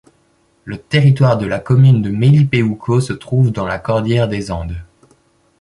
[0.65, 4.81] Le territoire de la commune de Melipeuco se trouve dans la Cordillière des Andes.